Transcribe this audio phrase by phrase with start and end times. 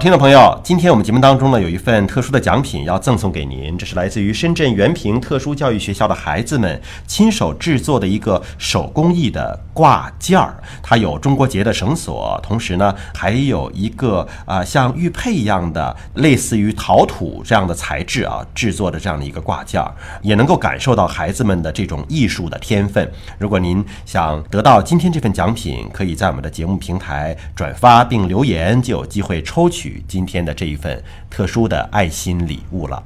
[0.00, 10.56] 听众朋友，今天我们节目当中呢，有一份特殊的奖品要赠送给您，这是来自于深圳原平特殊教育学校的孩子们亲手制作的一个手工艺的挂件儿。
[10.84, 19.92] 它有中国结的绳索，同时呢，还有一个啊、像玉佩一样的类似于陶土这样的材质啊制作的这样的一个挂件儿，
[20.22, 23.10] 也能够感受到孩子们的这种艺术的天分。
[23.36, 33.02] 如果您想得到今天这份奖品，可以在我们的节目平台转发并留言，就有机会抽取今天的这一份特殊的爱心礼物了。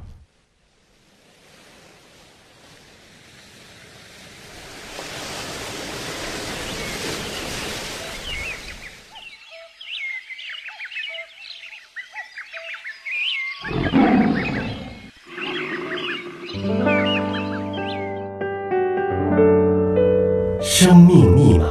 [20.61, 21.65] 生命密码，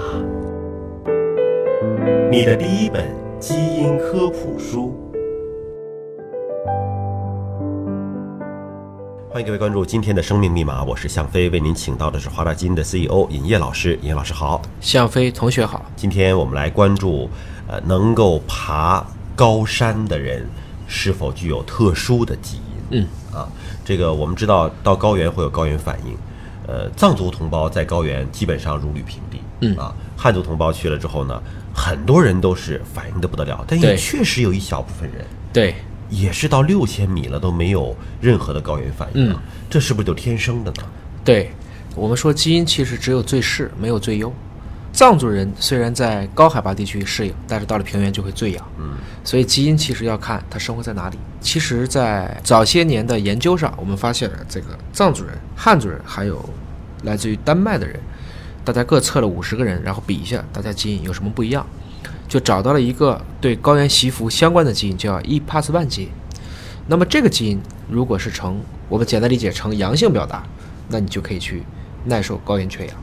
[2.30, 3.06] 你的第一本
[3.38, 5.01] 基因科普书。
[9.32, 13.98] 欢迎各位关注今天的生命密码，我是向飞，为您请到的是华大基因的 CEO 尹烨老师。
[14.02, 17.30] 尹烨老师好，向飞同学好，今天我们来关注，
[17.66, 19.02] 呃，能够爬
[19.34, 20.46] 高山的人
[20.86, 22.58] 是否具有特殊的基
[22.90, 23.00] 因？
[23.00, 23.48] 嗯，啊，
[23.82, 26.14] 这个我们知道到高原会有高原反应，
[26.66, 29.74] 呃，藏族同胞在高原基本上如履平地，嗯。
[29.78, 31.42] 啊，汉族同胞去了之后呢，
[31.74, 35.24] 很多人都是反应的不得了，但也确实有一小部分人
[35.54, 35.74] 对，
[36.12, 40.82] 也是到六千米了都没有任何的高原反应啊，嗯这是不是就天生的呢？
[41.24, 41.50] 对，
[41.96, 44.30] 我们说基因其实只有最适没有最优。
[44.92, 48.62] 藏族人虽然在高海拔地区适应，但是到了平原就会最痒。
[48.78, 51.16] 嗯，所以基因其实要看他生活在哪里。
[51.40, 56.46] 其实，在早些年的研究上，我们发现了这个藏族人、汉族人还有
[57.04, 57.98] 来自于丹麦的人，
[58.62, 61.66] 大家各测了五十个人，然后比一下大家基因有什么不一样，
[62.32, 66.08] 就找到了一个对高原习服相关的基因，叫 e p a s one 基因。
[66.86, 67.60] 那么这个基因
[67.90, 68.58] 如果是呈
[68.88, 70.42] 我们简单理解成阳性表达，
[70.88, 71.62] 那你就可以去
[72.06, 72.96] 耐受高原缺氧。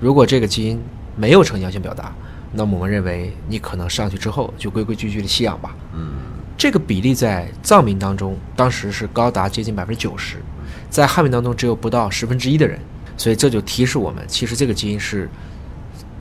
[0.00, 0.80] 如果这个基因
[1.14, 2.14] 没有呈阳性表达，
[2.54, 5.76] 那么我们认为你可能上去之后就规规矩矩的吸氧吧。
[5.92, 6.14] 嗯，
[6.56, 10.36] 这个比例在藏民当中当时是高达接近百分之九十，
[10.88, 12.80] 在汉民当中只有不到十分之一的人，
[13.18, 15.28] 所以这就提示我们，其实这个基因是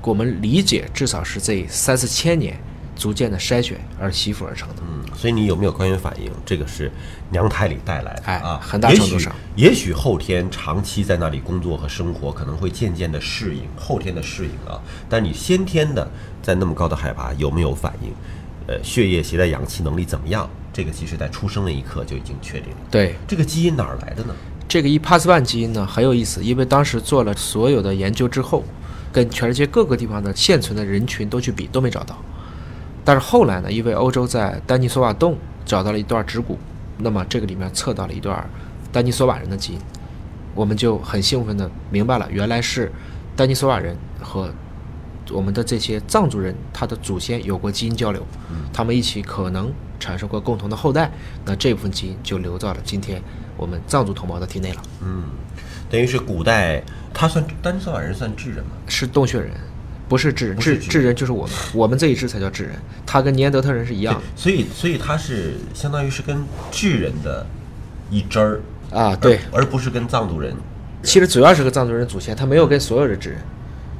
[0.03, 2.57] 我们理解至少是这三四千年
[2.95, 4.75] 逐渐的筛选而吸附而成的。
[4.81, 6.91] 嗯，所以你有没有高原反应，这个是
[7.29, 9.71] 娘胎里带来的、哎啊，很大程度上也许。
[9.71, 14.79] 也许后天长期在那里工作和生活，可能会渐渐的适应，后天的适应啊。
[15.09, 16.09] 但你先天的
[16.41, 18.11] 在那么高的海拔有没有反应？
[18.67, 20.47] 呃，血液携带氧气能力怎么样？
[20.71, 22.77] 这个其实在出生那一刻就已经确定了。
[22.89, 24.33] 对，这个基因哪儿来的呢？
[24.67, 28.63] 这个 e p a s one 基因呢很有意思，因为当时做了所有的研究之后，
[29.11, 32.17] 跟全世界各个地方的现存的人群都去比，都没找到。
[33.03, 36.57] 但是后来呢，因为欧洲在丹尼索瓦洞找到了一段指骨，
[36.97, 38.47] 那么这个里面测到了一段
[38.91, 39.79] 丹尼索瓦人的基因，
[40.53, 42.91] 我们就很兴奋的明白了，原来是
[43.35, 44.53] 丹尼索瓦人和
[45.31, 48.21] 我们的这些藏族人，他的祖先有过基因交流，
[48.71, 51.09] 他们一起可能产生过共同的后代，
[51.45, 53.21] 那这部分基因就留到了今天
[53.57, 55.23] 我们藏族同胞的体内了，嗯，
[55.89, 56.83] 等于是古代
[57.21, 58.71] 他算丹尼索瓦人算智人吗？
[58.87, 59.51] 是洞穴人。
[60.09, 62.73] 不是智人，智人智智人就是我们， 我们这一支才叫智人，
[63.05, 67.45] 他跟尼安德特人是一样所以所以他是相当于是跟智人的
[68.09, 69.15] 一支儿，啊。
[69.15, 70.55] 对，而，而不是跟藏族人。
[71.03, 73.39] 其实主要是个藏族人祖先，他没有跟所有的智人，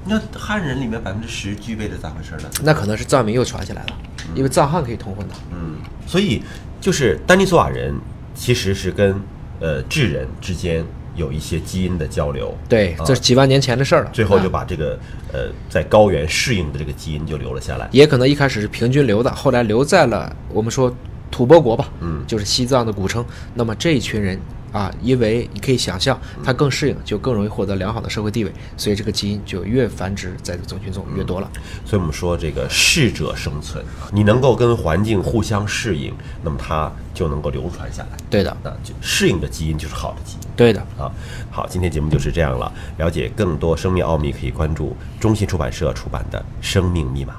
[0.06, 2.50] 那汉人里面百分之十具备的咋回事呢？
[2.64, 3.98] 那可能是藏民又传下来了，
[4.34, 5.36] 因为藏汉可以通婚的。
[5.54, 5.78] 嗯，
[6.08, 6.42] 所以
[6.82, 7.94] 就是丹尼索瓦人
[8.34, 9.22] 其实是跟
[9.60, 10.84] 呃智人之间
[11.16, 14.10] 有一些基因的交流，对，啊这是几万年前的事儿了。
[14.14, 14.98] 最后就啊把这个
[15.34, 17.88] 呃在高原适应的这个基因就留了下来。
[17.92, 20.94] 也可能一开始是平均留的，后来留在了我们说
[21.30, 23.26] 吐蕃国吧，嗯就是西藏的古称。
[23.54, 24.40] 那么这一群人
[24.72, 31.50] 啊，因为你可以想象，它更适应，就更容易获得良好的社会地位，所以这个基因就越繁殖在这个种群中越多了。
[31.86, 38.18] 所以我们说这个适者生存，你能够跟环境互相适应，那么它就能够流传下来。
[38.30, 40.48] 对的，那就适应的基因就是好的基因。
[40.56, 40.80] 对的。
[40.98, 41.12] 啊，
[41.52, 42.72] 好，今天节目就是这样了。
[42.98, 47.34] 了解更多生命奥秘，可以关注中信出版社出版的《生命密码》。